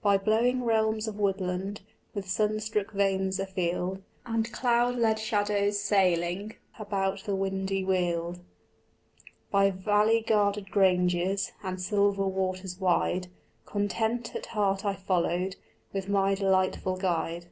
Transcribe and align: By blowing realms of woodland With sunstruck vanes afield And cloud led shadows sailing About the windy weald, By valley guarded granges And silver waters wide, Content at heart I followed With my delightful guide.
By 0.00 0.16
blowing 0.16 0.64
realms 0.64 1.06
of 1.08 1.18
woodland 1.18 1.82
With 2.14 2.26
sunstruck 2.26 2.92
vanes 2.94 3.38
afield 3.38 4.02
And 4.24 4.50
cloud 4.50 4.96
led 4.96 5.18
shadows 5.18 5.78
sailing 5.78 6.54
About 6.78 7.24
the 7.24 7.34
windy 7.36 7.84
weald, 7.84 8.38
By 9.50 9.70
valley 9.70 10.22
guarded 10.26 10.70
granges 10.70 11.52
And 11.62 11.82
silver 11.82 12.26
waters 12.26 12.80
wide, 12.80 13.26
Content 13.66 14.34
at 14.34 14.46
heart 14.56 14.86
I 14.86 14.94
followed 14.94 15.56
With 15.92 16.08
my 16.08 16.34
delightful 16.34 16.96
guide. 16.96 17.48